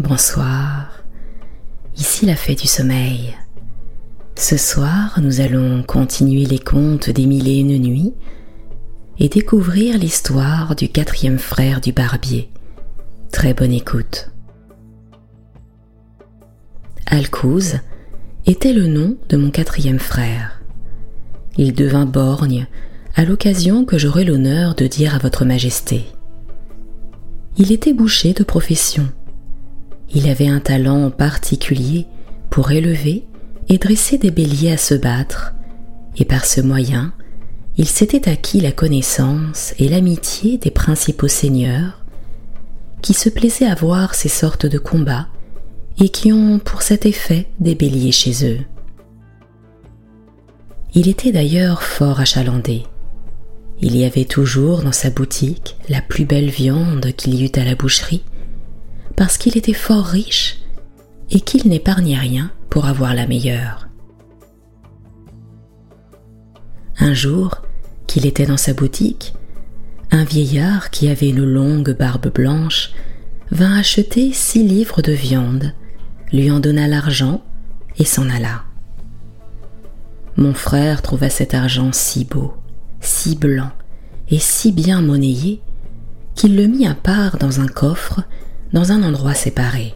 bonsoir. 0.00 1.04
Ici 1.96 2.26
la 2.26 2.36
fée 2.36 2.54
du 2.54 2.66
sommeil. 2.66 3.34
Ce 4.36 4.56
soir, 4.56 5.18
nous 5.22 5.40
allons 5.40 5.82
continuer 5.82 6.44
les 6.44 6.58
contes 6.58 7.08
des 7.08 7.26
mille 7.26 7.48
et 7.48 7.60
une 7.60 7.78
nuits 7.78 8.12
et 9.18 9.28
découvrir 9.28 9.96
l'histoire 9.98 10.76
du 10.76 10.88
quatrième 10.90 11.38
frère 11.38 11.80
du 11.80 11.92
barbier. 11.92 12.50
Très 13.32 13.54
bonne 13.54 13.72
écoute. 13.72 14.30
Alcouz 17.06 17.80
était 18.44 18.74
le 18.74 18.86
nom 18.86 19.16
de 19.28 19.36
mon 19.36 19.50
quatrième 19.50 19.98
frère. 19.98 20.60
Il 21.56 21.72
devint 21.72 22.04
borgne 22.04 22.66
à 23.14 23.24
l'occasion 23.24 23.86
que 23.86 23.96
j'aurai 23.96 24.24
l'honneur 24.24 24.74
de 24.74 24.86
dire 24.86 25.14
à 25.14 25.18
votre 25.18 25.46
majesté. 25.46 26.04
Il 27.56 27.72
était 27.72 27.94
boucher 27.94 28.34
de 28.34 28.44
profession. 28.44 29.08
Il 30.14 30.28
avait 30.28 30.48
un 30.48 30.60
talent 30.60 31.10
particulier 31.10 32.06
pour 32.50 32.70
élever 32.70 33.24
et 33.68 33.78
dresser 33.78 34.18
des 34.18 34.30
béliers 34.30 34.72
à 34.72 34.76
se 34.76 34.94
battre, 34.94 35.54
et 36.16 36.24
par 36.24 36.44
ce 36.44 36.60
moyen, 36.60 37.12
il 37.76 37.86
s'était 37.86 38.28
acquis 38.28 38.60
la 38.60 38.72
connaissance 38.72 39.74
et 39.78 39.88
l'amitié 39.88 40.56
des 40.56 40.70
principaux 40.70 41.28
seigneurs, 41.28 42.04
qui 43.02 43.12
se 43.12 43.28
plaisaient 43.28 43.66
à 43.66 43.74
voir 43.74 44.14
ces 44.14 44.28
sortes 44.28 44.66
de 44.66 44.78
combats 44.78 45.26
et 46.00 46.08
qui 46.08 46.32
ont 46.32 46.58
pour 46.58 46.82
cet 46.82 47.06
effet 47.06 47.46
des 47.60 47.74
béliers 47.74 48.12
chez 48.12 48.50
eux. 48.50 48.60
Il 50.94 51.08
était 51.08 51.32
d'ailleurs 51.32 51.82
fort 51.82 52.20
achalandé. 52.20 52.84
Il 53.80 53.96
y 53.96 54.04
avait 54.04 54.24
toujours 54.24 54.82
dans 54.82 54.92
sa 54.92 55.10
boutique 55.10 55.76
la 55.90 56.00
plus 56.00 56.24
belle 56.24 56.48
viande 56.48 57.12
qu'il 57.16 57.34
y 57.34 57.44
eût 57.44 57.60
à 57.60 57.64
la 57.64 57.74
boucherie, 57.74 58.24
parce 59.16 59.38
qu'il 59.38 59.56
était 59.56 59.72
fort 59.72 60.04
riche 60.04 60.58
et 61.30 61.40
qu'il 61.40 61.68
n'épargnait 61.68 62.18
rien 62.18 62.50
pour 62.70 62.86
avoir 62.86 63.14
la 63.14 63.26
meilleure. 63.26 63.88
Un 66.98 67.14
jour, 67.14 67.62
qu'il 68.06 68.26
était 68.26 68.46
dans 68.46 68.56
sa 68.56 68.72
boutique, 68.72 69.34
un 70.10 70.24
vieillard 70.24 70.90
qui 70.90 71.08
avait 71.08 71.30
une 71.30 71.44
longue 71.44 71.96
barbe 71.96 72.32
blanche 72.32 72.92
vint 73.50 73.76
acheter 73.78 74.32
six 74.32 74.62
livres 74.62 75.02
de 75.02 75.12
viande, 75.12 75.72
lui 76.32 76.50
en 76.50 76.60
donna 76.60 76.86
l'argent 76.86 77.42
et 77.98 78.04
s'en 78.04 78.28
alla. 78.28 78.62
Mon 80.36 80.54
frère 80.54 81.02
trouva 81.02 81.30
cet 81.30 81.54
argent 81.54 81.90
si 81.92 82.24
beau 82.24 82.54
si 83.00 83.36
blanc 83.36 83.70
et 84.30 84.38
si 84.38 84.72
bien 84.72 85.00
monnayé 85.00 85.60
qu'il 86.34 86.56
le 86.56 86.66
mit 86.66 86.86
à 86.86 86.94
part 86.94 87.38
dans 87.38 87.60
un 87.60 87.68
coffre 87.68 88.22
dans 88.72 88.92
un 88.92 89.02
endroit 89.02 89.34
séparé. 89.34 89.94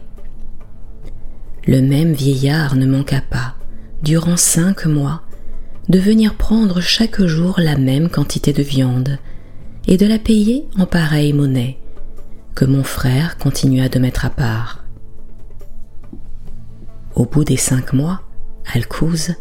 Le 1.67 1.81
même 1.81 2.13
vieillard 2.13 2.75
ne 2.75 2.85
manqua 2.85 3.21
pas, 3.21 3.55
durant 4.01 4.37
cinq 4.37 4.85
mois, 4.85 5.21
de 5.89 5.99
venir 5.99 6.35
prendre 6.35 6.81
chaque 6.81 7.21
jour 7.23 7.55
la 7.59 7.77
même 7.77 8.09
quantité 8.09 8.53
de 8.53 8.63
viande 8.63 9.19
et 9.87 9.97
de 9.97 10.05
la 10.05 10.19
payer 10.19 10.65
en 10.77 10.85
pareille 10.85 11.33
monnaie 11.33 11.77
que 12.55 12.65
mon 12.65 12.83
frère 12.83 13.37
continua 13.37 13.89
de 13.89 13.99
mettre 13.99 14.25
à 14.25 14.29
part. 14.29 14.83
Au 17.15 17.25
bout 17.25 17.43
des 17.43 17.57
cinq 17.57 17.93
mois, 17.93 18.21
Alcouz, 18.73 19.35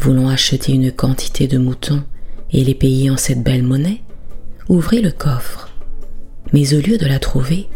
voulant 0.00 0.28
acheter 0.28 0.72
une 0.72 0.92
quantité 0.92 1.46
de 1.46 1.58
moutons 1.58 2.02
et 2.50 2.64
les 2.64 2.74
payer 2.74 3.10
en 3.10 3.16
cette 3.16 3.42
belle 3.42 3.62
monnaie, 3.62 4.02
ouvrit 4.68 5.02
le 5.02 5.10
coffre. 5.10 5.70
Mais 6.52 6.74
au 6.74 6.80
lieu 6.80 6.98
de 6.98 7.06
la 7.06 7.18
trouver, 7.18 7.68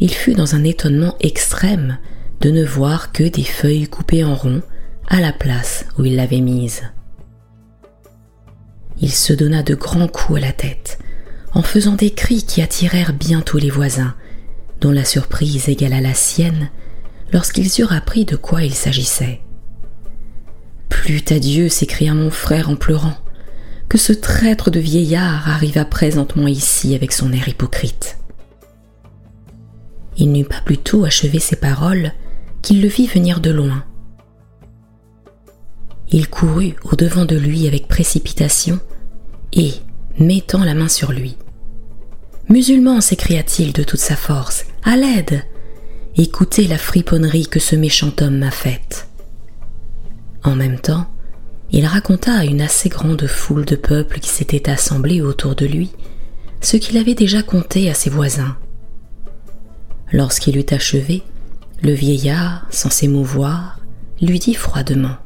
il 0.00 0.12
fut 0.12 0.34
dans 0.34 0.54
un 0.54 0.64
étonnement 0.64 1.16
extrême 1.20 1.98
de 2.40 2.50
ne 2.50 2.64
voir 2.64 3.12
que 3.12 3.24
des 3.24 3.44
feuilles 3.44 3.88
coupées 3.88 4.24
en 4.24 4.34
rond 4.34 4.62
à 5.08 5.20
la 5.20 5.32
place 5.32 5.86
où 5.98 6.04
il 6.04 6.16
l'avait 6.16 6.40
mise. 6.40 6.82
Il 9.00 9.12
se 9.12 9.32
donna 9.32 9.62
de 9.62 9.74
grands 9.74 10.08
coups 10.08 10.38
à 10.38 10.46
la 10.46 10.52
tête, 10.52 10.98
en 11.52 11.62
faisant 11.62 11.94
des 11.94 12.10
cris 12.10 12.44
qui 12.44 12.62
attirèrent 12.62 13.12
bientôt 13.12 13.58
les 13.58 13.70
voisins, 13.70 14.14
dont 14.80 14.92
la 14.92 15.04
surprise 15.04 15.68
égala 15.68 16.00
la 16.00 16.14
sienne 16.14 16.70
lorsqu'ils 17.32 17.80
eurent 17.80 17.92
appris 17.92 18.24
de 18.24 18.36
quoi 18.36 18.62
il 18.62 18.74
s'agissait. 18.74 19.40
Plût 20.88 21.24
à 21.30 21.38
Dieu, 21.38 21.68
s'écria 21.68 22.14
mon 22.14 22.30
frère 22.30 22.70
en 22.70 22.76
pleurant, 22.76 23.16
que 23.88 23.98
ce 23.98 24.12
traître 24.12 24.70
de 24.70 24.80
vieillard 24.80 25.48
arriva 25.48 25.84
présentement 25.84 26.46
ici 26.46 26.94
avec 26.94 27.12
son 27.12 27.32
air 27.32 27.48
hypocrite. 27.48 28.17
Il 30.18 30.32
n'eut 30.32 30.44
pas 30.44 30.60
plus 30.60 30.78
tôt 30.78 31.04
achevé 31.04 31.38
ses 31.38 31.56
paroles 31.56 32.12
qu'il 32.60 32.82
le 32.82 32.88
vit 32.88 33.06
venir 33.06 33.40
de 33.40 33.50
loin. 33.50 33.84
Il 36.10 36.28
courut 36.28 36.76
au 36.84 36.96
devant 36.96 37.24
de 37.24 37.36
lui 37.36 37.66
avec 37.66 37.88
précipitation 37.88 38.78
et, 39.52 39.72
mettant 40.18 40.64
la 40.64 40.74
main 40.74 40.88
sur 40.88 41.12
lui, 41.12 41.36
Musulman, 42.48 43.02
s'écria-t-il 43.02 43.74
de 43.74 43.82
toute 43.82 44.00
sa 44.00 44.16
force, 44.16 44.64
à 44.82 44.96
l'aide 44.96 45.42
Écoutez 46.16 46.66
la 46.66 46.78
friponnerie 46.78 47.46
que 47.46 47.60
ce 47.60 47.76
méchant 47.76 48.12
homme 48.22 48.38
m'a 48.38 48.50
faite. 48.50 49.06
En 50.44 50.56
même 50.56 50.80
temps, 50.80 51.06
il 51.72 51.84
raconta 51.84 52.32
à 52.32 52.44
une 52.44 52.62
assez 52.62 52.88
grande 52.88 53.26
foule 53.26 53.66
de 53.66 53.76
peuple 53.76 54.18
qui 54.18 54.30
s'était 54.30 54.70
assemblée 54.70 55.20
autour 55.20 55.56
de 55.56 55.66
lui 55.66 55.90
ce 56.62 56.78
qu'il 56.78 56.96
avait 56.96 57.14
déjà 57.14 57.42
conté 57.42 57.90
à 57.90 57.94
ses 57.94 58.08
voisins. 58.08 58.56
Lorsqu'il 60.12 60.56
eut 60.56 60.66
achevé, 60.70 61.22
le 61.82 61.92
vieillard, 61.92 62.66
sans 62.70 62.90
s'émouvoir, 62.90 63.78
lui 64.20 64.38
dit 64.38 64.54
froidement 64.54 65.16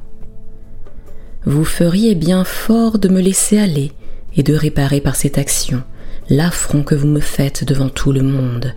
Vous 1.45 1.65
feriez 1.65 2.15
bien 2.15 2.45
fort 2.45 2.99
de 2.99 3.09
me 3.09 3.21
laisser 3.21 3.59
aller 3.59 3.93
et 4.37 4.43
de 4.43 4.55
réparer 4.55 5.01
par 5.01 5.17
cette 5.17 5.39
action 5.39 5.83
l'affront 6.29 6.83
que 6.83 6.95
vous 6.95 7.09
me 7.09 7.21
faites 7.21 7.65
devant 7.65 7.89
tout 7.89 8.13
le 8.13 8.23
monde, 8.23 8.75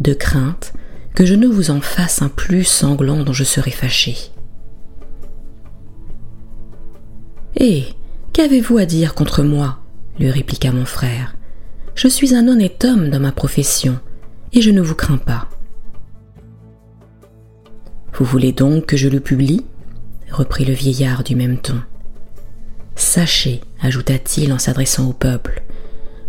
de 0.00 0.12
crainte 0.12 0.74
que 1.14 1.24
je 1.24 1.34
ne 1.34 1.46
vous 1.46 1.70
en 1.70 1.80
fasse 1.80 2.20
un 2.22 2.28
plus 2.28 2.64
sanglant 2.64 3.22
dont 3.22 3.32
je 3.32 3.44
serai 3.44 3.70
fâché. 3.70 4.16
Eh, 7.58 7.84
qu'avez-vous 8.32 8.78
à 8.78 8.84
dire 8.84 9.14
contre 9.14 9.42
moi? 9.42 9.78
lui 10.18 10.30
répliqua 10.30 10.72
mon 10.72 10.84
frère. 10.84 11.34
Je 11.94 12.08
suis 12.08 12.34
un 12.34 12.48
honnête 12.48 12.84
homme 12.84 13.08
dans 13.08 13.20
ma 13.20 13.32
profession, 13.32 13.98
et 14.56 14.62
je 14.62 14.70
ne 14.70 14.80
vous 14.80 14.94
crains 14.94 15.18
pas. 15.18 15.48
Vous 18.14 18.24
voulez 18.24 18.52
donc 18.52 18.86
que 18.86 18.96
je 18.96 19.08
le 19.08 19.20
publie? 19.20 19.66
reprit 20.32 20.64
le 20.64 20.72
vieillard 20.72 21.22
du 21.22 21.36
même 21.36 21.58
ton. 21.58 21.80
Sachez, 22.94 23.60
ajouta-t-il 23.80 24.52
en 24.52 24.58
s'adressant 24.58 25.08
au 25.08 25.12
peuple, 25.12 25.62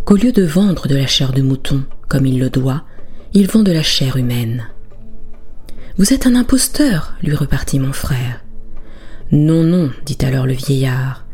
qu'au 0.04 0.18
lieu 0.18 0.34
de 0.34 0.44
vendre 0.44 0.88
de 0.88 0.96
la 0.96 1.08
chair 1.08 1.32
de 1.32 1.42
mouton, 1.42 1.86
comme 2.10 2.26
il 2.26 2.38
le 2.38 2.50
doit, 2.50 2.84
il 3.34 3.48
vend 3.48 3.64
de 3.64 3.72
la 3.72 3.82
chair 3.82 4.18
humaine. 4.18 4.68
Vous 5.98 6.14
êtes 6.14 6.28
un 6.28 6.36
imposteur, 6.36 7.16
lui 7.24 7.34
repartit 7.34 7.80
mon 7.80 7.94
frère. 7.94 8.44
Non, 9.32 9.64
non, 9.64 9.90
dit 10.06 10.18
alors 10.22 10.46
le 10.46 10.54
vieillard. 10.54 11.26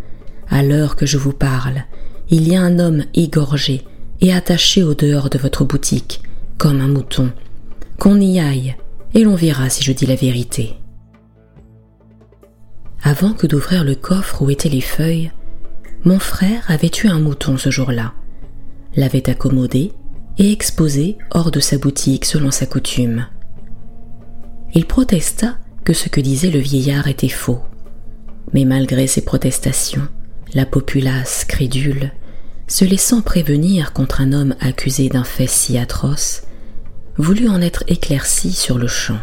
À 0.48 0.62
l'heure 0.62 0.96
que 0.96 1.08
je 1.08 1.18
vous 1.18 1.34
parle, 1.34 1.86
il 2.30 2.48
y 2.48 2.56
a 2.56 2.62
un 2.62 2.78
homme 2.78 3.04
égorgé 3.16 3.82
et 4.22 4.32
attaché 4.32 4.84
au 4.84 4.94
dehors 4.94 5.32
de 5.32 5.40
votre 5.40 5.66
boutique, 5.66 6.22
comme 6.58 6.82
un 6.82 6.88
mouton. 6.88 7.32
Qu'on 8.00 8.20
y 8.20 8.40
aille, 8.40 8.76
et 9.14 9.24
l'on 9.24 9.36
verra 9.36 9.70
si 9.70 9.84
je 9.84 9.92
dis 9.92 10.06
la 10.06 10.16
vérité. 10.16 10.76
Avant 13.04 13.34
que 13.34 13.48
d'ouvrir 13.48 13.84
le 13.84 13.96
coffre 13.96 14.42
où 14.42 14.50
étaient 14.50 14.70
les 14.70 14.82
feuilles, 14.82 15.32
mon 16.06 16.20
frère 16.20 16.64
avait 16.70 16.90
tué 16.90 17.10
un 17.10 17.20
mouton 17.20 17.58
ce 17.58 17.70
jour-là, 17.70 18.14
l'avait 18.96 19.30
accommodé 19.30 19.92
et 20.38 20.52
exposé 20.52 21.18
hors 21.32 21.52
de 21.52 21.60
sa 21.60 21.78
boutique 21.78 22.26
selon 22.26 22.52
sa 22.52 22.66
coutume. 22.66 23.28
Il 24.74 24.86
protesta 24.86 25.58
que 25.84 25.94
ce 25.94 26.10
que 26.10 26.22
disait 26.22 26.50
le 26.50 26.60
vieillard 26.60 27.08
était 27.08 27.28
faux. 27.28 27.62
Mais 28.54 28.66
malgré 28.66 29.08
ses 29.08 29.22
protestations, 29.22 30.08
la 30.54 30.66
populace 30.66 31.46
crédule, 31.46 32.12
se 32.68 32.86
laissant 32.86 33.22
prévenir 33.22 33.94
contre 33.94 34.22
un 34.22 34.34
homme 34.34 34.56
accusé 34.60 35.10
d'un 35.10 35.24
fait 35.24 35.48
si 35.48 35.78
atroce, 35.78 36.44
voulut 37.18 37.48
en 37.48 37.62
être 37.62 37.84
éclaircie 37.88 38.54
sur 38.54 38.78
le 38.78 38.88
champ. 38.88 39.20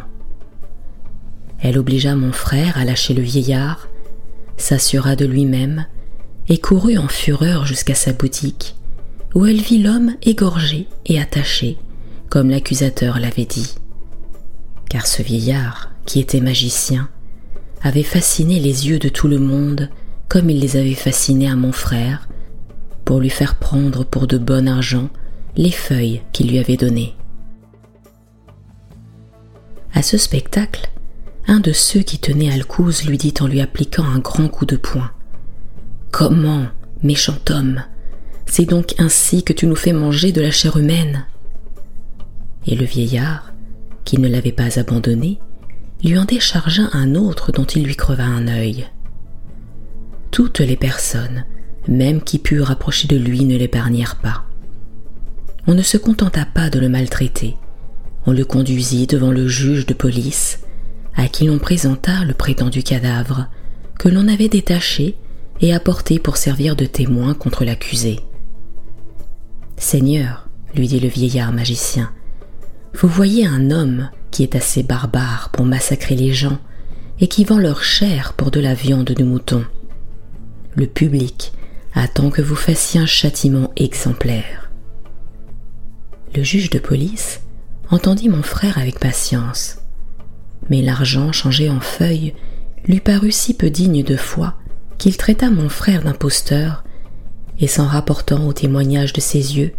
Elle 1.61 1.79
obligea 1.79 2.15
mon 2.15 2.33
frère 2.33 2.79
à 2.79 2.85
lâcher 2.85 3.15
le 3.15 3.23
vieillard, 3.23 3.89
s'assura 4.57 5.17
de 5.17 5.27
lui-même 5.27 5.87
et 6.49 6.59
courut 6.59 6.99
en 6.99 7.09
fureur 7.09 7.67
jusqu'à 7.67 7.95
sa 7.95 8.13
boutique, 8.13 8.77
où 9.35 9.47
elle 9.47 9.61
vit 9.61 9.83
l'homme 9.83 10.15
égorgé 10.23 10.89
et 11.07 11.21
attaché, 11.21 11.79
comme 12.29 12.51
l'accusateur 12.51 13.19
l'avait 13.19 13.45
dit. 13.45 13.75
Car 14.89 15.07
ce 15.07 15.23
vieillard, 15.23 15.91
qui 16.07 16.21
était 16.21 16.41
magicien, 16.41 17.09
avait 17.83 18.03
fasciné 18.03 18.59
les 18.59 18.89
yeux 18.89 18.99
de 18.99 19.09
tout 19.09 19.29
le 19.29 19.39
monde 19.39 19.89
comme 20.31 20.49
il 20.49 20.61
les 20.61 20.77
avait 20.77 20.95
fascinés 20.95 21.51
à 21.51 21.57
mon 21.57 21.73
frère, 21.73 22.29
pour 23.05 23.19
lui 23.19 23.31
faire 23.31 23.57
prendre 23.57 24.05
pour 24.05 24.29
de 24.29 24.39
bon 24.39 24.69
argent 24.69 25.09
les 25.57 25.73
feuilles 25.73 26.23
qu'il 26.33 26.49
lui 26.49 26.61
avait 26.61 26.77
données. 26.77 27.15
À 29.93 30.03
ce 30.03 30.17
spectacle, 30.17 30.91
un 31.47 31.61
de 31.61 31.73
ceux 31.73 32.01
qui 32.01 32.19
tenaient 32.19 32.53
Alcouz 32.53 33.05
lui 33.05 33.19
dit 33.19 33.35
en 33.41 33.47
lui 33.47 33.61
appliquant 33.61 34.05
un 34.05 34.21
grand 34.21 34.49
coup 34.49 34.67
de 34.67 34.77
poing. 34.77 35.11
Comment, 36.13 36.67
méchant 37.03 37.39
homme, 37.51 37.83
c'est 38.47 38.67
donc 38.67 38.95
ainsi 38.99 39.43
que 39.43 39.53
tu 39.53 39.67
nous 39.67 39.77
fais 39.77 39.93
manger 39.93 40.33
de 40.33 40.41
la 40.41 40.51
chair 40.51 40.77
humaine? 40.77 41.27
Et 42.67 42.77
le 42.77 42.85
vieillard, 42.85 43.53
qui 44.05 44.19
ne 44.19 44.29
l'avait 44.29 44.53
pas 44.53 44.79
abandonné, 44.79 45.39
lui 46.05 46.19
en 46.19 46.25
déchargea 46.25 46.89
un 46.93 47.15
autre 47.15 47.53
dont 47.53 47.65
il 47.65 47.85
lui 47.85 47.97
creva 47.97 48.25
un 48.25 48.49
œil. 48.49 48.87
Toutes 50.31 50.61
les 50.61 50.77
personnes, 50.77 51.45
même 51.89 52.23
qui 52.23 52.39
purent 52.39 52.71
approcher 52.71 53.09
de 53.09 53.17
lui, 53.17 53.45
ne 53.45 53.57
l'épargnèrent 53.57 54.17
pas. 54.17 54.45
On 55.67 55.75
ne 55.75 55.83
se 55.83 55.97
contenta 55.97 56.47
pas 56.47 56.71
de 56.71 56.79
le 56.79 56.89
maltraiter. 56.89 57.57
On 58.27 58.33
le 58.33 58.45
conduisit 58.45 59.07
devant 59.07 59.31
le 59.31 59.49
juge 59.49 59.87
de 59.87 59.95
police, 59.95 60.61
à 61.17 61.29
qui 61.29 61.47
l'on 61.47 61.59
présenta 61.59 62.25
le 62.25 62.35
prétendu 62.35 62.83
cadavre, 62.83 63.49
que 63.99 64.09
l'on 64.09 64.29
avait 64.29 64.49
détaché 64.49 65.17
et 65.61 65.75
apporté 65.75 66.19
pour 66.19 66.37
servir 66.37 66.77
de 66.77 66.87
témoin 66.87 67.35
contre 67.35 67.65
l'accusé. 67.65 68.21
Seigneur, 69.77 70.49
lui 70.75 70.89
dit 70.89 71.01
le 71.01 71.09
vieillard 71.09 71.53
magicien, 71.53 72.13
vous 72.95 73.09
voyez 73.09 73.47
un 73.47 73.71
homme 73.71 74.11
qui 74.31 74.43
est 74.43 74.57
assez 74.57 74.83
barbare 74.83 75.51
pour 75.53 75.65
massacrer 75.65 76.17
les 76.17 76.33
gens 76.33 76.59
et 77.21 77.29
qui 77.29 77.45
vend 77.45 77.59
leur 77.59 77.83
chair 77.83 78.33
pour 78.35 78.51
de 78.51 78.61
la 78.61 78.75
viande 78.75 79.13
de 79.13 79.25
mouton. 79.25 79.65
Le 80.75 80.87
public 80.87 81.53
attend 81.95 82.31
que 82.31 82.43
vous 82.43 82.57
fassiez 82.57 83.01
un 83.01 83.07
châtiment 83.07 83.73
exemplaire. 83.77 84.71
Le 86.35 86.43
juge 86.43 86.71
de 86.71 86.79
police 86.79 87.41
entendit 87.91 88.29
mon 88.29 88.43
frère 88.43 88.79
avec 88.79 88.99
patience, 88.99 89.79
mais 90.69 90.83
l'argent 90.83 91.33
changé 91.33 91.69
en 91.69 91.81
feuilles 91.81 92.35
lui 92.87 93.01
parut 93.01 93.33
si 93.33 93.55
peu 93.55 93.71
digne 93.71 94.03
de 94.03 94.17
foi 94.17 94.55
qu'il 94.99 95.17
traita 95.17 95.51
mon 95.51 95.69
frère 95.69 96.03
d'imposteur, 96.03 96.85
et 97.59 97.67
s'en 97.67 97.87
rapportant 97.87 98.47
au 98.47 98.53
témoignage 98.53 99.13
de 99.13 99.21
ses 99.21 99.57
yeux, 99.57 99.73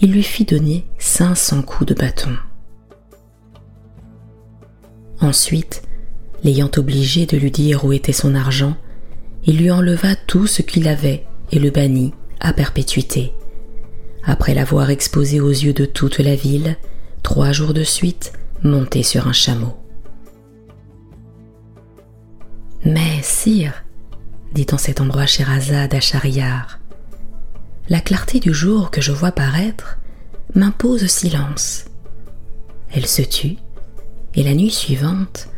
il 0.00 0.12
lui 0.12 0.22
fit 0.22 0.44
donner 0.44 0.86
cinq 0.98 1.34
cents 1.34 1.62
coups 1.62 1.86
de 1.86 1.94
bâton. 1.94 2.30
Ensuite, 5.20 5.82
l'ayant 6.42 6.70
obligé 6.76 7.26
de 7.26 7.36
lui 7.36 7.50
dire 7.50 7.84
où 7.84 7.92
était 7.92 8.12
son 8.12 8.34
argent, 8.34 8.76
il 9.44 9.58
lui 9.58 9.70
enleva 9.70 10.16
tout 10.16 10.46
ce 10.46 10.62
qu'il 10.62 10.88
avait 10.88 11.24
et 11.52 11.58
le 11.58 11.70
bannit 11.70 12.12
à 12.40 12.52
perpétuité. 12.52 13.32
Après 14.24 14.54
l'avoir 14.54 14.90
exposé 14.90 15.40
aux 15.40 15.50
yeux 15.50 15.74
de 15.74 15.84
toute 15.84 16.18
la 16.18 16.34
ville, 16.34 16.76
trois 17.24 17.50
jours 17.50 17.74
de 17.74 17.82
suite, 17.82 18.34
monté 18.62 19.02
sur 19.02 19.26
un 19.26 19.32
chameau. 19.32 19.74
Mais, 22.84 23.20
sire, 23.22 23.82
dit 24.52 24.66
en 24.70 24.78
cet 24.78 25.00
endroit 25.00 25.26
Sherazade 25.26 25.94
à 25.94 26.00
Schahriar, 26.00 26.78
la 27.88 28.00
clarté 28.00 28.38
du 28.38 28.54
jour 28.54 28.90
que 28.92 29.00
je 29.00 29.10
vois 29.10 29.32
paraître 29.32 29.98
m'impose 30.54 31.06
silence. 31.06 31.86
Elle 32.92 33.06
se 33.06 33.22
tut, 33.22 33.56
et 34.34 34.42
la 34.44 34.54
nuit 34.54 34.70
suivante, 34.70 35.48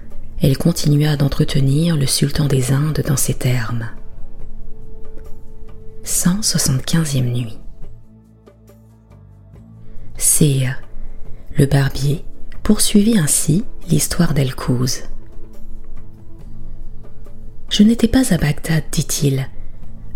elle 0.41 0.57
continua 0.57 1.17
d'entretenir 1.17 1.97
le 1.97 2.07
sultan 2.07 2.47
des 2.47 2.73
Indes 2.73 3.03
dans 3.07 3.17
ces 3.17 3.35
termes. 3.35 3.91
175e 6.05 7.25
nuit. 7.25 7.59
Sire, 10.17 10.77
le 11.57 11.67
barbier 11.67 12.23
poursuivit 12.63 13.19
ainsi 13.19 13.65
l'histoire 13.89 14.35
d'Elkouz. 14.35 15.05
Je 17.71 17.83
n'étais 17.83 18.09
pas 18.09 18.33
à 18.33 18.39
Bagdad, 18.39 18.85
dit-il, 18.93 19.49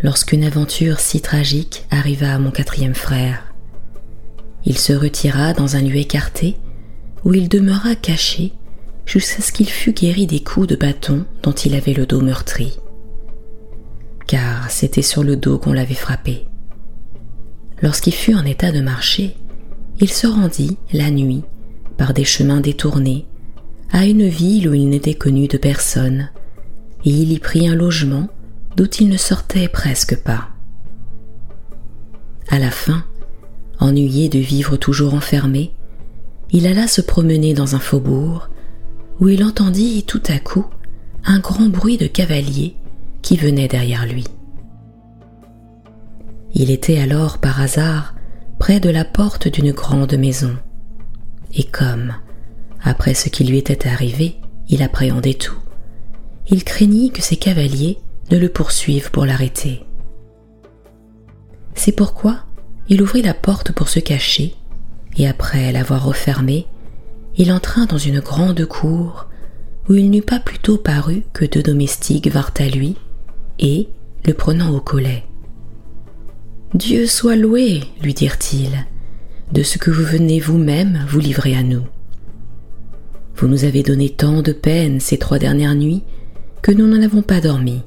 lorsqu'une 0.03 0.45
aventure 0.45 1.01
si 1.01 1.21
tragique 1.21 1.87
arriva 1.91 2.35
à 2.35 2.39
mon 2.39 2.51
quatrième 2.51 2.95
frère. 2.95 3.55
Il 4.65 4.77
se 4.77 4.93
retira 4.93 5.53
dans 5.55 5.77
un 5.77 5.83
lieu 5.83 5.97
écarté 5.97 6.57
où 7.25 7.33
il 7.33 7.49
demeura 7.49 7.95
caché 7.95 8.53
jusqu'à 9.07 9.43
ce 9.43 9.53
qu'il 9.53 9.69
fût 9.69 9.93
guéri 9.93 10.27
des 10.27 10.43
coups 10.43 10.69
de 10.69 10.77
bâton 10.77 11.25
dont 11.43 11.53
il 11.53 11.75
avait 11.75 11.95
le 11.95 12.07
dos 12.07 12.21
meurtri. 12.21 12.79
Car 14.27 14.71
c'était 14.71 15.03
sur 15.03 15.25
le 15.25 15.37
dos 15.37 15.59
qu'on 15.59 15.73
l'avait 15.73 15.95
frappé. 15.95 16.47
Lorsqu'il 17.83 18.15
fut 18.15 18.35
en 18.35 18.45
état 18.45 18.73
de 18.73 18.81
marcher, 18.81 19.37
il 20.01 20.11
se 20.11 20.27
rendit, 20.27 20.79
la 20.93 21.11
nuit, 21.11 21.43
par 21.97 22.15
des 22.15 22.25
chemins 22.25 22.61
détournés, 22.61 23.27
à 23.91 24.07
une 24.07 24.27
ville 24.27 24.69
où 24.69 24.75
il 24.75 24.89
n'était 24.89 25.15
connu 25.15 25.49
de 25.49 25.59
personne, 25.59 26.31
et 27.05 27.11
il 27.11 27.33
y 27.33 27.39
prit 27.39 27.69
un 27.69 27.75
logement 27.75 28.29
d'où 28.77 28.87
il 29.01 29.09
ne 29.09 29.17
sortait 29.17 29.69
presque 29.69 30.17
pas. 30.17 30.49
À 32.49 32.59
la 32.59 32.71
fin, 32.71 33.05
ennuyé 33.79 34.29
de 34.29 34.39
vivre 34.39 34.77
toujours 34.77 35.15
enfermé, 35.15 35.73
il 36.53 36.67
alla 36.67 36.89
se 36.89 37.01
promener 37.01 37.55
dans 37.55 37.75
un 37.75 37.79
faubourg 37.79 38.49
où 39.21 39.29
il 39.29 39.45
entendit 39.45 40.03
tout 40.05 40.23
à 40.29 40.39
coup 40.39 40.67
un 41.25 41.39
grand 41.39 41.69
bruit 41.69 41.97
de 41.99 42.07
cavaliers 42.07 42.75
qui 43.23 43.37
venait 43.37 43.69
derrière 43.69 44.07
lui. 44.07 44.25
Il 46.55 46.71
était 46.71 46.99
alors 46.99 47.39
par 47.39 47.61
hasard 47.61 48.15
près 48.61 48.79
de 48.79 48.91
la 48.91 49.07
porte 49.07 49.49
d'une 49.49 49.73
grande 49.73 50.15
maison, 50.15 50.55
et 51.55 51.65
comme, 51.65 52.15
après 52.83 53.15
ce 53.15 53.31
qui 53.31 53.43
lui 53.43 53.57
était 53.57 53.89
arrivé, 53.89 54.37
il 54.69 54.83
appréhendait 54.83 55.35
tout, 55.35 55.59
il 56.47 56.63
craignit 56.63 57.11
que 57.11 57.23
ses 57.23 57.37
cavaliers 57.37 57.99
ne 58.31 58.37
le 58.37 58.51
poursuivent 58.51 59.11
pour 59.11 59.25
l'arrêter. 59.25 59.83
C'est 61.75 61.97
pourquoi 61.97 62.45
il 62.89 63.01
ouvrit 63.01 63.23
la 63.23 63.35
porte 63.35 63.73
pour 63.73 63.89
se 63.89 63.99
cacher, 63.99 64.55
et 65.17 65.27
après 65.27 65.73
l'avoir 65.73 66.05
refermée, 66.05 66.67
il 67.37 67.53
entra 67.53 67.87
dans 67.87 67.99
une 67.99 68.21
grande 68.21 68.67
cour 68.67 69.29
où 69.89 69.95
il 69.95 70.11
n'eut 70.11 70.23
pas 70.23 70.39
plutôt 70.39 70.77
paru 70.77 71.25
que 71.33 71.47
deux 71.47 71.63
domestiques 71.63 72.29
vinrent 72.29 72.55
à 72.59 72.69
lui 72.69 72.97
et, 73.59 73.89
le 74.27 74.35
prenant 74.35 74.71
au 74.71 74.81
collet. 74.81 75.25
Dieu 76.75 77.09
soit 77.09 77.35
loué, 77.35 77.83
lui 78.01 78.15
dirent-ils, 78.15 78.87
de 79.51 79.65
ce 79.65 79.77
que 79.77 79.91
vous 79.91 80.05
venez 80.05 80.39
vous-même 80.39 81.05
vous 81.09 81.19
livrer 81.19 81.57
à 81.57 81.65
nous. 81.65 81.83
Vous 83.35 83.49
nous 83.49 83.65
avez 83.65 83.83
donné 83.83 84.09
tant 84.09 84.41
de 84.41 84.53
peine 84.53 85.01
ces 85.01 85.19
trois 85.19 85.41
dernières 85.41 85.75
nuits 85.75 86.05
que 86.63 86.71
nous 86.71 86.87
n'en 86.87 87.03
avons 87.03 87.23
pas 87.23 87.41
dormi. 87.41 87.83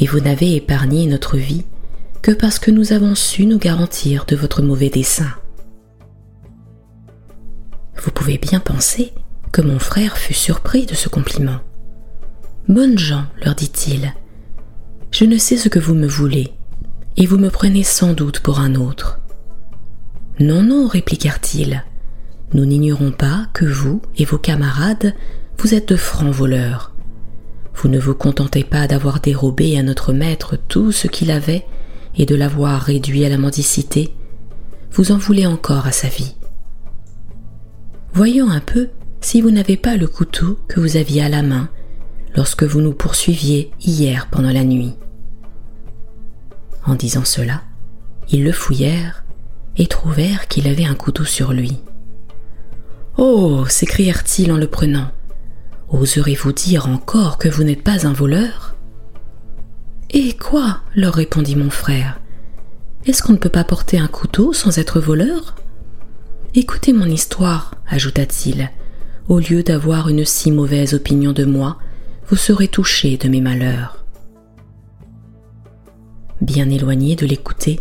Et 0.00 0.06
vous 0.06 0.18
n'avez 0.18 0.56
épargné 0.56 1.06
notre 1.06 1.36
vie 1.36 1.64
que 2.20 2.32
parce 2.32 2.58
que 2.58 2.72
nous 2.72 2.92
avons 2.92 3.14
su 3.14 3.46
nous 3.46 3.58
garantir 3.58 4.24
de 4.26 4.34
votre 4.34 4.62
mauvais 4.62 4.90
dessein. 4.90 5.32
Vous 8.02 8.10
pouvez 8.10 8.38
bien 8.38 8.58
penser 8.58 9.12
que 9.52 9.62
mon 9.62 9.78
frère 9.78 10.18
fut 10.18 10.34
surpris 10.34 10.84
de 10.84 10.94
ce 10.94 11.08
compliment. 11.08 11.60
Bonnes 12.66 12.98
gens, 12.98 13.26
leur 13.44 13.54
dit-il, 13.54 14.14
je 15.12 15.24
ne 15.24 15.38
sais 15.38 15.56
ce 15.56 15.68
que 15.68 15.78
vous 15.78 15.94
me 15.94 16.08
voulez, 16.08 16.52
et 17.16 17.26
vous 17.26 17.38
me 17.38 17.50
prenez 17.50 17.82
sans 17.82 18.12
doute 18.12 18.40
pour 18.40 18.60
un 18.60 18.74
autre. 18.74 19.20
Non, 20.40 20.62
non, 20.62 20.86
répliquèrent-ils, 20.86 21.84
nous 22.52 22.66
n'ignorons 22.66 23.12
pas 23.12 23.46
que 23.52 23.64
vous 23.64 24.02
et 24.16 24.24
vos 24.24 24.38
camarades, 24.38 25.14
vous 25.58 25.74
êtes 25.74 25.88
de 25.88 25.96
francs 25.96 26.32
voleurs. 26.32 26.92
Vous 27.74 27.88
ne 27.88 27.98
vous 27.98 28.14
contentez 28.14 28.64
pas 28.64 28.86
d'avoir 28.86 29.20
dérobé 29.20 29.78
à 29.78 29.82
notre 29.82 30.12
maître 30.12 30.56
tout 30.68 30.92
ce 30.92 31.06
qu'il 31.08 31.30
avait 31.30 31.66
et 32.16 32.26
de 32.26 32.34
l'avoir 32.34 32.80
réduit 32.80 33.24
à 33.24 33.28
la 33.28 33.38
mendicité, 33.38 34.14
vous 34.92 35.10
en 35.10 35.18
voulez 35.18 35.46
encore 35.46 35.86
à 35.86 35.92
sa 35.92 36.08
vie. 36.08 36.36
Voyons 38.12 38.50
un 38.50 38.60
peu 38.60 38.90
si 39.20 39.40
vous 39.40 39.50
n'avez 39.50 39.76
pas 39.76 39.96
le 39.96 40.06
couteau 40.06 40.58
que 40.68 40.78
vous 40.78 40.96
aviez 40.96 41.22
à 41.22 41.28
la 41.28 41.42
main 41.42 41.68
lorsque 42.36 42.62
vous 42.62 42.80
nous 42.80 42.92
poursuiviez 42.92 43.72
hier 43.80 44.28
pendant 44.30 44.52
la 44.52 44.64
nuit. 44.64 44.94
En 46.86 46.94
disant 46.94 47.24
cela, 47.24 47.62
ils 48.30 48.44
le 48.44 48.52
fouillèrent 48.52 49.24
et 49.76 49.86
trouvèrent 49.86 50.48
qu'il 50.48 50.68
avait 50.68 50.84
un 50.84 50.94
couteau 50.94 51.24
sur 51.24 51.52
lui. 51.52 51.78
Oh 53.16 53.64
s'écrièrent-ils 53.68 54.52
en 54.52 54.56
le 54.56 54.66
prenant, 54.66 55.10
oserez-vous 55.88 56.52
dire 56.52 56.88
encore 56.88 57.38
que 57.38 57.48
vous 57.48 57.64
n'êtes 57.64 57.82
pas 57.82 58.06
un 58.06 58.12
voleur? 58.12 58.74
Et 60.10 60.36
quoi? 60.36 60.80
leur 60.94 61.14
répondit 61.14 61.56
mon 61.56 61.70
frère. 61.70 62.20
Est-ce 63.06 63.22
qu'on 63.22 63.32
ne 63.32 63.38
peut 63.38 63.48
pas 63.48 63.64
porter 63.64 63.98
un 63.98 64.06
couteau 64.06 64.52
sans 64.52 64.78
être 64.78 65.00
voleur? 65.00 65.56
Écoutez 66.54 66.92
mon 66.92 67.06
histoire, 67.06 67.74
ajouta-t-il. 67.88 68.70
Au 69.28 69.38
lieu 69.38 69.62
d'avoir 69.62 70.08
une 70.08 70.24
si 70.24 70.50
mauvaise 70.52 70.94
opinion 70.94 71.32
de 71.32 71.44
moi, 71.44 71.78
vous 72.28 72.36
serez 72.36 72.68
touché 72.68 73.16
de 73.16 73.28
mes 73.28 73.40
malheurs. 73.40 74.03
Bien 76.40 76.68
éloignés 76.70 77.16
de 77.16 77.26
l'écouter, 77.26 77.80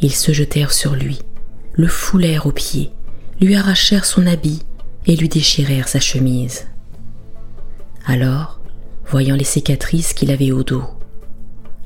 ils 0.00 0.14
se 0.14 0.32
jetèrent 0.32 0.72
sur 0.72 0.94
lui, 0.94 1.18
le 1.72 1.88
foulèrent 1.88 2.46
aux 2.46 2.52
pieds, 2.52 2.90
lui 3.40 3.56
arrachèrent 3.56 4.04
son 4.04 4.26
habit 4.26 4.62
et 5.06 5.16
lui 5.16 5.28
déchirèrent 5.28 5.88
sa 5.88 6.00
chemise. 6.00 6.66
Alors, 8.06 8.60
voyant 9.06 9.36
les 9.36 9.44
cicatrices 9.44 10.12
qu'il 10.12 10.30
avait 10.30 10.52
au 10.52 10.62
dos, 10.62 10.84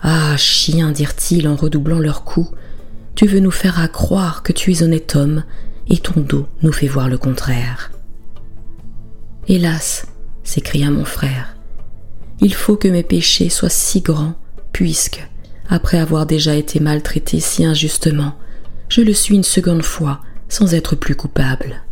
Ah, 0.00 0.37
chien, 0.37 0.90
dirent-ils 0.90 1.49
en 1.49 1.57
redoublant 1.57 1.99
leurs 1.99 2.25
coups, 2.25 2.50
tu 3.14 3.26
veux 3.26 3.40
nous 3.40 3.50
faire 3.50 3.78
accroire 3.81 4.42
que 4.42 4.52
tu 4.52 4.73
es 4.73 4.83
honnête 4.83 5.16
homme, 5.16 5.45
et 5.88 5.99
ton 5.99 6.21
dos 6.21 6.47
nous 6.62 6.73
fait 6.73 6.88
voir 6.88 7.09
le 7.09 7.19
contraire. 7.19 7.92
Hélas, 9.49 10.07
s'écria 10.45 10.90
mon 10.90 11.04
frère, 11.04 11.57
il 12.40 12.54
faut 12.54 12.76
que 12.76 12.88
mes 12.88 13.02
péchés 13.02 13.49
soient 13.49 13.69
si 13.69 14.00
grands, 14.00 14.35
puisque, 14.73 15.28
après 15.69 15.99
avoir 15.99 16.26
déjà 16.26 16.54
été 16.54 16.81
maltraité 16.81 17.40
si 17.40 17.64
injustement, 17.64 18.35
je 18.88 19.00
le 19.00 19.12
suis 19.12 19.35
une 19.35 19.42
seconde 19.42 19.83
fois 19.83 20.21
sans 20.49 20.75
être 20.75 20.97
plus 20.97 21.14
coupable. 21.14 21.83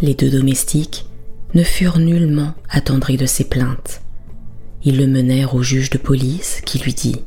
Les 0.00 0.14
deux 0.14 0.30
domestiques 0.30 1.06
ne 1.54 1.62
furent 1.62 1.98
nullement 1.98 2.54
attendris 2.68 3.16
de 3.16 3.26
ses 3.26 3.44
plaintes. 3.44 4.00
Ils 4.82 4.98
le 4.98 5.06
menèrent 5.06 5.54
au 5.54 5.62
juge 5.62 5.90
de 5.90 5.98
police 5.98 6.60
qui 6.64 6.78
lui 6.78 6.94
dit 6.94 7.22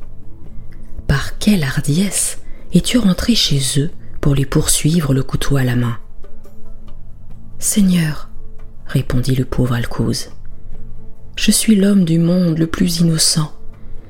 Par 1.06 1.38
quelle 1.38 1.64
hardiesse 1.64 2.38
es-tu 2.72 2.98
rentré 2.98 3.34
chez 3.34 3.60
eux 3.78 3.90
pour 4.20 4.34
les 4.34 4.46
poursuivre 4.46 5.14
le 5.14 5.22
couteau 5.22 5.56
à 5.56 5.64
la 5.64 5.76
main 5.76 5.96
Seigneur, 7.58 8.28
répondit 8.86 9.34
le 9.34 9.44
pauvre 9.44 9.74
Alcose, 9.74 10.30
je 11.38 11.52
suis 11.52 11.76
l'homme 11.76 12.04
du 12.04 12.18
monde 12.18 12.58
le 12.58 12.66
plus 12.66 12.98
innocent, 12.98 13.52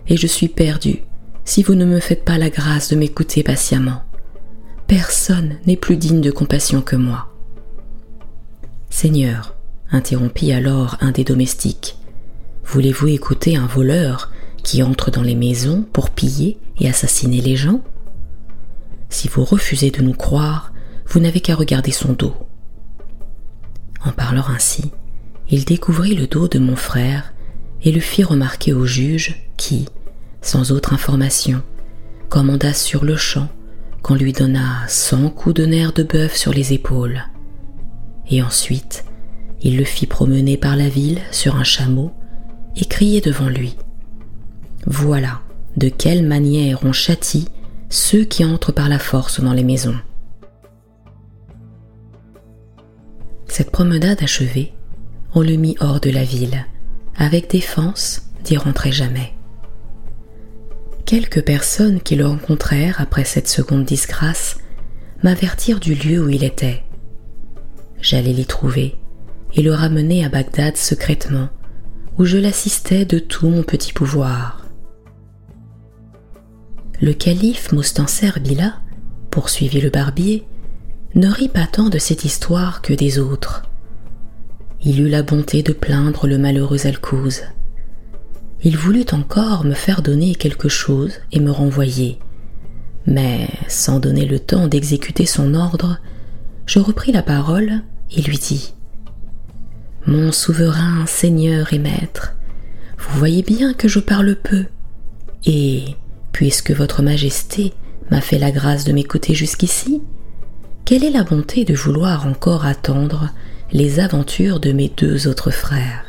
et 0.08 0.16
je 0.16 0.26
suis 0.26 0.48
perdu 0.48 1.02
si 1.44 1.62
vous 1.62 1.74
ne 1.74 1.84
me 1.84 2.00
faites 2.00 2.24
pas 2.24 2.38
la 2.38 2.48
grâce 2.48 2.88
de 2.88 2.96
m'écouter 2.96 3.42
patiemment. 3.42 4.02
Personne 4.86 5.58
n'est 5.66 5.76
plus 5.76 5.98
digne 5.98 6.22
de 6.22 6.30
compassion 6.30 6.80
que 6.80 6.96
moi. 6.96 7.28
Seigneur, 8.88 9.54
interrompit 9.90 10.52
alors 10.52 10.96
un 11.00 11.10
des 11.10 11.24
domestiques, 11.24 11.98
voulez-vous 12.64 13.08
écouter 13.08 13.56
un 13.56 13.66
voleur 13.66 14.32
qui 14.62 14.82
entre 14.82 15.10
dans 15.10 15.22
les 15.22 15.34
maisons 15.34 15.84
pour 15.92 16.08
piller 16.08 16.58
et 16.80 16.88
assassiner 16.88 17.42
les 17.42 17.56
gens? 17.56 17.82
Si 19.10 19.28
vous 19.28 19.44
refusez 19.44 19.90
de 19.90 20.00
nous 20.00 20.14
croire, 20.14 20.72
vous 21.06 21.20
n'avez 21.20 21.40
qu'à 21.40 21.54
regarder 21.54 21.92
son 21.92 22.14
dos. 22.14 22.34
En 24.02 24.12
parlant 24.12 24.48
ainsi, 24.48 24.92
il 25.50 25.64
découvrit 25.64 26.14
le 26.14 26.26
dos 26.26 26.48
de 26.48 26.58
mon 26.58 26.76
frère 26.76 27.32
et 27.82 27.92
le 27.92 28.00
fit 28.00 28.24
remarquer 28.24 28.72
au 28.72 28.84
juge 28.84 29.48
qui, 29.56 29.86
sans 30.42 30.72
autre 30.72 30.92
information, 30.92 31.62
commanda 32.28 32.72
sur 32.72 33.04
le 33.04 33.16
champ 33.16 33.48
qu'on 34.02 34.14
lui 34.14 34.32
donna 34.32 34.86
cent 34.88 35.30
coups 35.30 35.54
de 35.56 35.66
nerfs 35.66 35.92
de 35.92 36.02
bœuf 36.02 36.36
sur 36.36 36.52
les 36.52 36.72
épaules. 36.72 37.24
Et 38.30 38.42
ensuite, 38.42 39.04
il 39.62 39.76
le 39.76 39.84
fit 39.84 40.06
promener 40.06 40.56
par 40.56 40.76
la 40.76 40.88
ville 40.88 41.20
sur 41.30 41.56
un 41.56 41.64
chameau 41.64 42.12
et 42.76 42.84
crier 42.84 43.20
devant 43.20 43.48
lui. 43.48 43.76
Voilà 44.86 45.40
de 45.76 45.88
quelle 45.88 46.24
manière 46.24 46.84
on 46.84 46.92
châtie 46.92 47.48
ceux 47.88 48.24
qui 48.24 48.44
entrent 48.44 48.72
par 48.72 48.88
la 48.88 48.98
force 48.98 49.40
dans 49.40 49.52
les 49.52 49.64
maisons. 49.64 49.98
Cette 53.46 53.70
promenade 53.70 54.22
achevée, 54.22 54.72
on 55.38 55.42
le 55.42 55.54
mit 55.54 55.76
hors 55.78 56.00
de 56.00 56.10
la 56.10 56.24
ville, 56.24 56.66
avec 57.16 57.48
défense 57.48 58.22
d'y 58.42 58.56
rentrer 58.56 58.90
jamais. 58.90 59.34
Quelques 61.06 61.44
personnes 61.44 62.00
qui 62.00 62.16
le 62.16 62.26
rencontrèrent 62.26 63.00
après 63.00 63.22
cette 63.22 63.46
seconde 63.46 63.84
disgrâce 63.84 64.56
m'avertirent 65.22 65.78
du 65.78 65.94
lieu 65.94 66.24
où 66.24 66.28
il 66.28 66.42
était. 66.42 66.82
J'allais 68.00 68.32
l'y 68.32 68.46
trouver 68.46 68.96
et 69.54 69.62
le 69.62 69.72
ramener 69.72 70.24
à 70.24 70.28
Bagdad 70.28 70.76
secrètement, 70.76 71.50
où 72.18 72.24
je 72.24 72.36
l'assistais 72.36 73.04
de 73.04 73.20
tout 73.20 73.48
mon 73.48 73.62
petit 73.62 73.92
pouvoir. 73.92 74.66
Le 77.00 77.12
calife 77.12 77.70
Moustanser 77.70 78.32
Bila, 78.40 78.80
poursuivit 79.30 79.80
le 79.82 79.90
barbier, 79.90 80.48
ne 81.14 81.28
rit 81.28 81.48
pas 81.48 81.68
tant 81.68 81.90
de 81.90 81.98
cette 81.98 82.24
histoire 82.24 82.82
que 82.82 82.92
des 82.92 83.20
autres. 83.20 83.68
Il 84.84 85.00
eut 85.00 85.08
la 85.08 85.22
bonté 85.22 85.62
de 85.62 85.72
plaindre 85.72 86.28
le 86.28 86.38
malheureux 86.38 86.86
Alcouz. 86.86 87.42
Il 88.62 88.76
voulut 88.76 89.06
encore 89.12 89.64
me 89.64 89.74
faire 89.74 90.02
donner 90.02 90.34
quelque 90.36 90.68
chose 90.68 91.14
et 91.32 91.40
me 91.40 91.50
renvoyer, 91.50 92.18
mais 93.06 93.48
sans 93.66 93.98
donner 93.98 94.24
le 94.24 94.38
temps 94.38 94.68
d'exécuter 94.68 95.26
son 95.26 95.54
ordre, 95.54 95.98
je 96.66 96.78
repris 96.78 97.10
la 97.10 97.22
parole 97.22 97.82
et 98.16 98.22
lui 98.22 98.38
dis 98.38 98.74
Mon 100.06 100.30
souverain, 100.30 101.06
seigneur 101.06 101.72
et 101.72 101.78
maître, 101.78 102.36
vous 102.98 103.18
voyez 103.18 103.42
bien 103.42 103.74
que 103.74 103.88
je 103.88 104.00
parle 104.00 104.36
peu, 104.36 104.64
et 105.44 105.84
puisque 106.32 106.70
votre 106.70 107.02
majesté 107.02 107.72
m'a 108.10 108.20
fait 108.20 108.38
la 108.38 108.50
grâce 108.50 108.84
de 108.84 108.92
m'écouter 108.92 109.34
jusqu'ici, 109.34 110.02
quelle 110.84 111.04
est 111.04 111.10
la 111.10 111.24
bonté 111.24 111.64
de 111.64 111.74
vouloir 111.74 112.26
encore 112.26 112.64
attendre 112.64 113.30
les 113.72 114.00
aventures 114.00 114.60
de 114.60 114.72
mes 114.72 114.88
deux 114.88 115.28
autres 115.28 115.50
frères 115.50 116.08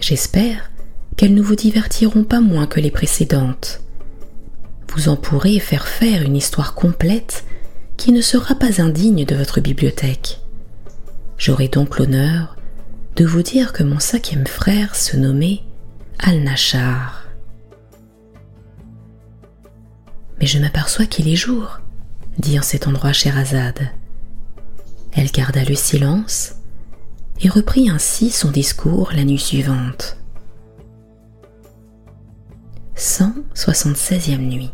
J'espère 0.00 0.70
qu'elles 1.16 1.34
ne 1.34 1.42
vous 1.42 1.56
divertiront 1.56 2.22
pas 2.22 2.40
moins 2.40 2.66
que 2.66 2.80
les 2.80 2.90
précédentes. 2.90 3.80
Vous 4.88 5.08
en 5.08 5.16
pourrez 5.16 5.58
faire 5.58 5.88
faire 5.88 6.22
une 6.22 6.36
histoire 6.36 6.74
complète 6.74 7.44
qui 7.96 8.12
ne 8.12 8.20
sera 8.20 8.54
pas 8.54 8.80
indigne 8.80 9.24
de 9.24 9.34
votre 9.34 9.60
bibliothèque. 9.60 10.40
J'aurai 11.38 11.68
donc 11.68 11.98
l'honneur 11.98 12.56
de 13.16 13.24
vous 13.24 13.42
dire 13.42 13.72
que 13.72 13.82
mon 13.82 13.98
cinquième 13.98 14.46
frère 14.46 14.94
se 14.94 15.16
nommait 15.16 15.62
Al-Nachar. 16.18 17.24
Mais 20.38 20.46
je 20.46 20.58
m'aperçois 20.58 21.06
qu'il 21.06 21.28
est 21.28 21.36
jour 21.36 21.80
dit 22.38 22.58
en 22.58 22.62
cet 22.62 22.86
endroit 22.86 23.12
Sherazade. 23.12 23.88
Elle 25.16 25.30
garda 25.30 25.64
le 25.64 25.74
silence 25.74 26.56
et 27.40 27.48
reprit 27.48 27.88
ainsi 27.88 28.30
son 28.30 28.50
discours 28.50 29.12
la 29.14 29.24
nuit 29.24 29.38
suivante. 29.38 30.18
176e 32.96 34.36
nuit. 34.36 34.72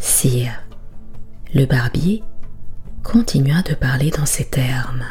Sire, 0.00 0.64
le 1.54 1.64
barbier 1.64 2.24
continua 3.04 3.62
de 3.62 3.74
parler 3.74 4.10
dans 4.10 4.26
ces 4.26 4.44
termes. 4.44 5.04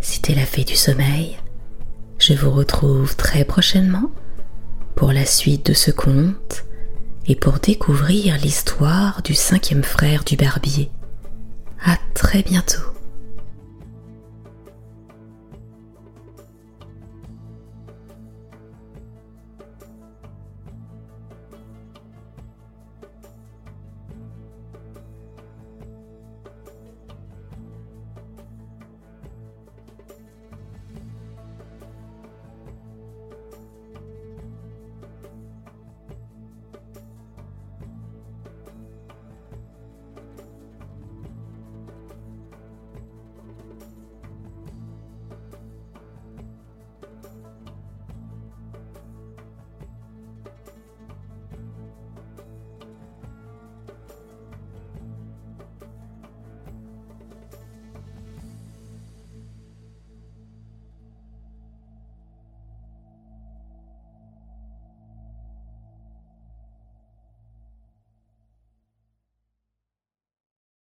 C'était 0.00 0.34
la 0.34 0.46
fée 0.46 0.64
du 0.64 0.76
sommeil. 0.76 1.36
Je 2.18 2.32
vous 2.32 2.50
retrouve 2.50 3.16
très 3.16 3.44
prochainement 3.44 4.10
pour 4.94 5.12
la 5.12 5.26
suite 5.26 5.66
de 5.66 5.74
ce 5.74 5.90
conte 5.90 6.64
et 7.26 7.36
pour 7.36 7.58
découvrir 7.58 8.36
l'histoire 8.38 9.22
du 9.22 9.34
cinquième 9.34 9.82
frère 9.82 10.24
du 10.24 10.36
barbier. 10.36 10.90
À 11.84 11.96
très 12.14 12.42
bientôt. 12.42 12.93